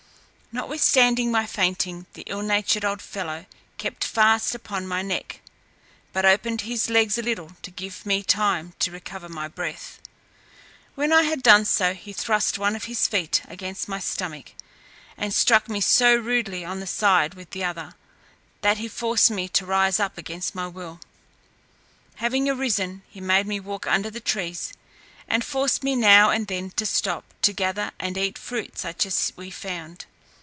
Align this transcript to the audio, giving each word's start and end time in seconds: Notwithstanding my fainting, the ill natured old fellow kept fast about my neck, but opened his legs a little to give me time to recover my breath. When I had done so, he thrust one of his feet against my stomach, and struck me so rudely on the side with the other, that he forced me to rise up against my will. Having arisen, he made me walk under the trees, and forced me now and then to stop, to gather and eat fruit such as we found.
Notwithstanding 0.53 1.31
my 1.31 1.45
fainting, 1.45 2.07
the 2.11 2.23
ill 2.27 2.41
natured 2.41 2.83
old 2.83 3.01
fellow 3.01 3.45
kept 3.77 4.03
fast 4.03 4.53
about 4.53 4.83
my 4.83 5.01
neck, 5.01 5.39
but 6.11 6.25
opened 6.25 6.63
his 6.67 6.89
legs 6.89 7.17
a 7.17 7.21
little 7.21 7.55
to 7.61 7.71
give 7.71 8.05
me 8.05 8.21
time 8.21 8.73
to 8.79 8.91
recover 8.91 9.29
my 9.29 9.47
breath. 9.47 10.01
When 10.93 11.13
I 11.13 11.21
had 11.21 11.41
done 11.41 11.63
so, 11.63 11.93
he 11.93 12.11
thrust 12.11 12.57
one 12.59 12.75
of 12.75 12.83
his 12.83 13.07
feet 13.07 13.41
against 13.47 13.87
my 13.87 13.99
stomach, 14.01 14.51
and 15.15 15.33
struck 15.33 15.69
me 15.69 15.79
so 15.79 16.13
rudely 16.17 16.65
on 16.65 16.81
the 16.81 16.85
side 16.85 17.33
with 17.33 17.51
the 17.51 17.63
other, 17.63 17.95
that 18.59 18.77
he 18.77 18.89
forced 18.89 19.31
me 19.31 19.47
to 19.47 19.65
rise 19.65 20.01
up 20.01 20.17
against 20.17 20.53
my 20.53 20.67
will. 20.67 20.99
Having 22.15 22.49
arisen, 22.49 23.03
he 23.07 23.21
made 23.21 23.47
me 23.47 23.61
walk 23.61 23.87
under 23.87 24.09
the 24.09 24.19
trees, 24.19 24.73
and 25.29 25.45
forced 25.45 25.81
me 25.81 25.95
now 25.95 26.29
and 26.29 26.47
then 26.47 26.71
to 26.71 26.85
stop, 26.85 27.23
to 27.41 27.53
gather 27.53 27.91
and 27.99 28.17
eat 28.17 28.37
fruit 28.37 28.77
such 28.77 29.05
as 29.05 29.31
we 29.37 29.49
found. 29.49 30.03